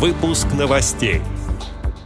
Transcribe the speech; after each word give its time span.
Выпуск 0.00 0.46
новостей. 0.58 1.20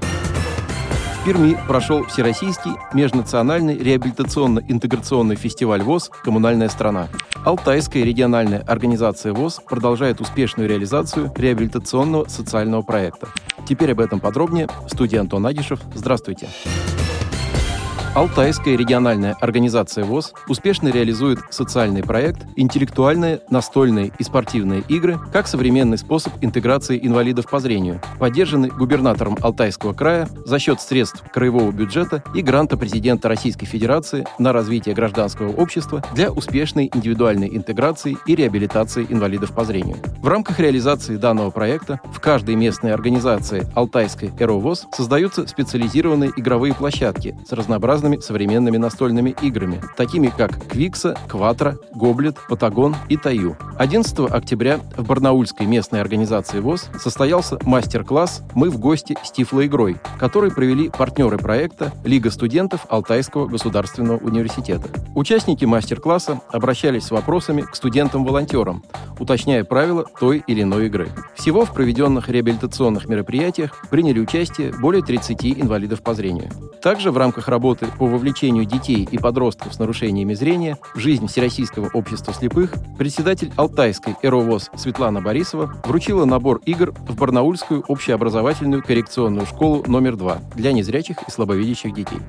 В 0.00 1.24
Перми 1.24 1.56
прошел 1.68 2.04
Всероссийский 2.06 2.72
межнациональный 2.92 3.78
реабилитационно-интеграционный 3.78 5.36
фестиваль 5.36 5.80
ВОЗ 5.84 6.10
«Коммунальная 6.24 6.68
страна». 6.70 7.06
Алтайская 7.44 8.02
региональная 8.02 8.62
организация 8.62 9.32
ВОЗ 9.32 9.60
продолжает 9.64 10.20
успешную 10.20 10.68
реализацию 10.68 11.32
реабилитационного 11.36 12.28
социального 12.28 12.82
проекта. 12.82 13.28
Теперь 13.64 13.92
об 13.92 14.00
этом 14.00 14.18
подробнее. 14.18 14.66
В 14.86 14.90
студии 14.90 15.16
Антон 15.16 15.46
Агишев. 15.46 15.78
Здравствуйте. 15.94 16.48
Здравствуйте. 16.64 17.03
Алтайская 18.14 18.76
региональная 18.76 19.34
организация 19.40 20.04
ВОЗ 20.04 20.34
успешно 20.46 20.86
реализует 20.86 21.40
социальный 21.50 22.04
проект 22.04 22.46
«Интеллектуальные, 22.54 23.40
настольные 23.50 24.12
и 24.16 24.22
спортивные 24.22 24.84
игры» 24.88 25.18
как 25.32 25.48
современный 25.48 25.98
способ 25.98 26.32
интеграции 26.40 26.96
инвалидов 27.02 27.50
по 27.50 27.58
зрению, 27.58 28.00
поддержанный 28.20 28.68
губернатором 28.68 29.36
Алтайского 29.42 29.94
края 29.94 30.28
за 30.44 30.60
счет 30.60 30.80
средств 30.80 31.24
краевого 31.32 31.72
бюджета 31.72 32.22
и 32.36 32.42
гранта 32.42 32.76
президента 32.76 33.28
Российской 33.28 33.66
Федерации 33.66 34.24
на 34.38 34.52
развитие 34.52 34.94
гражданского 34.94 35.50
общества 35.50 36.00
для 36.14 36.30
успешной 36.30 36.88
индивидуальной 36.94 37.48
интеграции 37.48 38.16
и 38.26 38.36
реабилитации 38.36 39.08
инвалидов 39.08 39.50
по 39.50 39.64
зрению. 39.64 39.96
В 40.22 40.28
рамках 40.28 40.60
реализации 40.60 41.16
данного 41.16 41.50
проекта 41.50 41.98
в 42.12 42.20
каждой 42.20 42.54
местной 42.54 42.94
организации 42.94 43.66
Алтайской 43.74 44.30
ЭРОВОЗ 44.38 44.86
создаются 44.92 45.48
специализированные 45.48 46.30
игровые 46.36 46.74
площадки 46.74 47.36
с 47.44 47.50
разнообразными 47.50 48.03
разными 48.04 48.20
современными 48.20 48.76
настольными 48.76 49.34
играми, 49.40 49.80
такими 49.96 50.28
как 50.28 50.66
Квикса, 50.68 51.16
Кватро, 51.26 51.78
Гоблет, 51.94 52.36
Патагон 52.50 52.94
и 53.08 53.16
Таю. 53.16 53.56
11 53.78 54.30
октября 54.30 54.80
в 54.96 55.06
Барнаульской 55.06 55.66
местной 55.66 56.02
организации 56.02 56.60
ВОЗ 56.60 56.90
состоялся 57.00 57.58
мастер-класс 57.62 58.42
«Мы 58.54 58.68
в 58.68 58.78
гости 58.78 59.16
с 59.24 59.32
Тифлоигрой», 59.32 59.96
который 60.18 60.50
провели 60.50 60.90
партнеры 60.90 61.38
проекта 61.38 61.92
Лига 62.04 62.30
студентов 62.30 62.86
Алтайского 62.90 63.46
государственного 63.46 64.18
университета. 64.18 64.88
Участники 65.14 65.64
мастер-класса 65.64 66.42
обращались 66.52 67.04
с 67.04 67.10
вопросами 67.10 67.62
к 67.62 67.74
студентам-волонтерам, 67.74 68.84
уточняя 69.18 69.64
правила 69.64 70.04
той 70.20 70.44
или 70.46 70.62
иной 70.62 70.86
игры. 70.86 71.08
Всего 71.34 71.64
в 71.64 71.72
проведенных 71.72 72.28
реабилитационных 72.28 73.08
мероприятиях 73.08 73.82
приняли 73.88 74.20
участие 74.20 74.72
более 74.72 75.02
30 75.02 75.44
инвалидов 75.58 76.02
по 76.02 76.12
зрению. 76.12 76.50
Также 76.82 77.10
в 77.10 77.16
рамках 77.16 77.48
работы 77.48 77.86
по 77.98 78.06
вовлечению 78.06 78.64
детей 78.64 79.08
и 79.10 79.18
подростков 79.18 79.74
с 79.74 79.78
нарушениями 79.78 80.34
зрения 80.34 80.78
в 80.94 80.98
жизнь 80.98 81.26
Всероссийского 81.26 81.90
общества 81.92 82.32
слепых 82.32 82.72
председатель 82.98 83.52
Алтайской 83.56 84.16
ЭРОВОЗ 84.22 84.70
Светлана 84.76 85.20
Борисова 85.20 85.74
вручила 85.84 86.24
набор 86.24 86.60
игр 86.66 86.92
в 86.92 87.16
Барнаульскую 87.16 87.84
общеобразовательную 87.86 88.82
коррекционную 88.82 89.46
школу 89.46 89.84
номер 89.86 90.16
2 90.16 90.38
для 90.54 90.72
незрячих 90.72 91.16
и 91.26 91.30
слабовидящих 91.30 91.94
детей. 91.94 92.20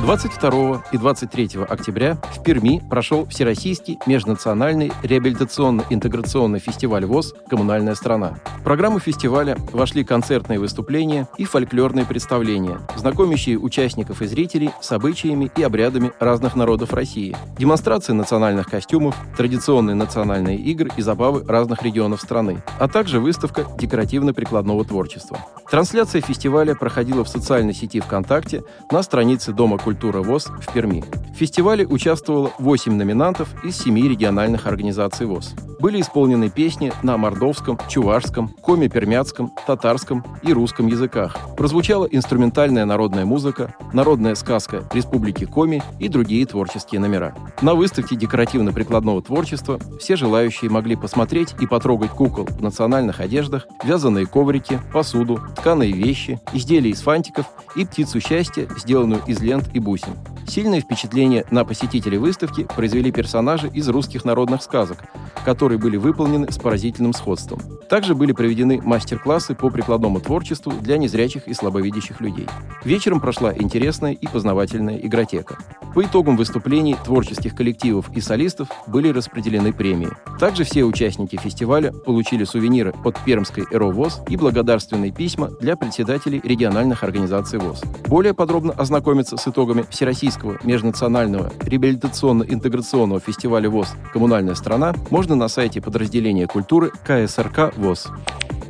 22 0.00 0.84
и 0.92 0.98
23 0.98 1.50
октября 1.68 2.18
в 2.34 2.42
Перми 2.42 2.82
прошел 2.88 3.26
Всероссийский 3.26 3.98
межнациональный 4.06 4.92
реабилитационно-интеграционный 5.02 6.58
фестиваль 6.58 7.06
ВОЗ 7.06 7.34
«Коммунальная 7.48 7.94
страна». 7.94 8.38
В 8.58 8.62
программу 8.62 8.98
фестиваля 8.98 9.56
вошли 9.72 10.04
концертные 10.04 10.58
выступления 10.58 11.28
и 11.38 11.44
фольклорные 11.44 12.04
представления, 12.04 12.78
знакомящие 12.96 13.58
участников 13.58 14.22
и 14.22 14.26
зрителей 14.26 14.70
с 14.80 14.92
обычаями 14.92 15.50
и 15.56 15.62
обрядами 15.62 16.12
разных 16.20 16.56
народов 16.56 16.92
России, 16.92 17.36
демонстрации 17.58 18.12
национальных 18.12 18.68
костюмов, 18.68 19.16
традиционные 19.36 19.94
национальные 19.94 20.58
игры 20.58 20.90
и 20.96 21.02
забавы 21.02 21.44
разных 21.46 21.82
регионов 21.82 22.20
страны, 22.20 22.62
а 22.78 22.88
также 22.88 23.18
выставка 23.18 23.66
декоративно-прикладного 23.78 24.84
творчества. 24.84 25.38
Трансляция 25.70 26.20
фестиваля 26.22 26.74
проходила 26.76 27.24
в 27.24 27.28
социальной 27.28 27.74
сети 27.74 27.98
ВКонтакте 28.00 28.62
на 28.90 29.02
странице 29.02 29.52
Дома 29.52 29.78
культуры 29.78 30.22
ВОЗ 30.22 30.46
в 30.46 30.72
Перми. 30.72 31.02
В 31.34 31.38
фестивале 31.38 31.86
участвовало 31.86 32.52
8 32.58 32.92
номинантов 32.92 33.48
из 33.64 33.76
7 33.78 33.96
региональных 34.08 34.66
организаций 34.66 35.26
ВОЗ. 35.26 35.54
Были 35.78 36.00
исполнены 36.00 36.48
песни 36.48 36.92
на 37.02 37.18
мордовском, 37.18 37.78
чувашском, 37.88 38.48
коми-пермяцком, 38.48 39.52
татарском 39.66 40.24
и 40.42 40.52
русском 40.52 40.86
языках. 40.86 41.36
Прозвучала 41.56 42.06
инструментальная 42.06 42.86
народная 42.86 43.26
музыка, 43.26 43.74
народная 43.92 44.34
сказка 44.36 44.84
Республики 44.94 45.44
Коми 45.44 45.82
и 45.98 46.08
другие 46.08 46.46
творческие 46.46 47.00
номера. 47.00 47.34
На 47.60 47.74
выставке 47.74 48.16
декоративно-прикладного 48.16 49.20
творчества 49.20 49.78
все 50.00 50.16
желающие 50.16 50.70
могли 50.70 50.96
посмотреть 50.96 51.54
и 51.60 51.66
потрогать 51.66 52.10
кукол 52.10 52.46
в 52.46 52.62
национальных 52.62 53.20
одеждах, 53.20 53.66
вязаные 53.84 54.26
коврики, 54.26 54.80
посуду, 54.92 55.40
тканые 55.56 55.92
вещи, 55.92 56.38
изделия 56.52 56.90
из 56.90 57.00
фантиков 57.00 57.46
и 57.74 57.84
птицу 57.84 58.20
счастья, 58.20 58.68
сделанную 58.76 59.22
из 59.26 59.40
лент 59.40 59.68
и 59.74 59.80
бусин. 59.80 60.14
Сильное 60.48 60.80
впечатление 60.80 61.44
на 61.50 61.64
посетителей 61.64 62.18
выставки 62.18 62.64
произвели 62.64 63.10
персонажи 63.10 63.68
из 63.68 63.88
русских 63.88 64.24
народных 64.24 64.62
сказок, 64.62 64.98
которые 65.44 65.78
были 65.78 65.96
выполнены 65.96 66.50
с 66.50 66.58
поразительным 66.58 67.12
сходством. 67.12 67.60
Также 67.88 68.14
были 68.14 68.32
проведены 68.32 68.80
мастер-классы 68.82 69.54
по 69.54 69.70
прикладному 69.70 70.20
творчеству 70.20 70.72
для 70.80 70.98
незрячих 70.98 71.46
и 71.46 71.54
слабовидящих 71.54 72.20
людей. 72.20 72.46
Вечером 72.84 73.20
прошла 73.20 73.52
интересная 73.54 74.12
и 74.12 74.26
познавательная 74.26 74.98
игротека. 74.98 75.58
По 75.94 76.04
итогам 76.04 76.36
выступлений 76.36 76.96
творческих 77.04 77.54
коллективов 77.54 78.10
и 78.14 78.20
солистов 78.20 78.68
были 78.86 79.08
распределены 79.08 79.72
премии. 79.72 80.10
Также 80.38 80.64
все 80.64 80.84
участники 80.84 81.36
фестиваля 81.36 81.92
получили 81.92 82.44
сувениры 82.44 82.94
от 83.04 83.18
Пермской 83.24 83.64
ЭРО 83.70 83.90
ВОЗ 83.90 84.20
и 84.28 84.36
благодарственные 84.36 85.12
письма 85.12 85.50
для 85.60 85.76
председателей 85.76 86.40
региональных 86.44 87.02
организаций 87.02 87.58
ВОЗ. 87.58 87.82
Более 88.08 88.34
подробно 88.34 88.72
ознакомиться 88.72 89.36
с 89.36 89.48
итогами 89.48 89.84
Всероссийского 89.88 90.35
межнационального 90.64 91.52
реабилитационно-интеграционного 91.60 93.20
фестиваля 93.20 93.70
ВОЗ 93.70 93.94
«Коммунальная 94.12 94.54
страна» 94.54 94.94
можно 95.10 95.34
на 95.34 95.48
сайте 95.48 95.80
подразделения 95.80 96.46
культуры 96.46 96.90
КСРК 97.04 97.76
ВОЗ. 97.76 98.08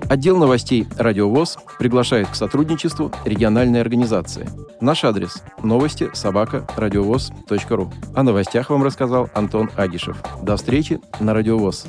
Отдел 0.08 0.36
новостей 0.36 0.86
«Радио 0.96 1.28
ВОЗ» 1.28 1.58
приглашает 1.78 2.28
к 2.28 2.34
сотрудничеству 2.34 3.10
региональной 3.24 3.80
организации. 3.80 4.48
Наш 4.80 5.04
адрес– 5.04 5.42
новости 5.62 6.10
собака 6.12 6.66
радиовоз.ру. 6.76 7.92
О 8.14 8.22
новостях 8.22 8.70
вам 8.70 8.84
рассказал 8.84 9.28
Антон 9.34 9.70
Агишев. 9.76 10.16
До 10.42 10.56
встречи 10.56 11.00
на 11.18 11.34
«Радио 11.34 11.58
ВОЗ». 11.58 11.86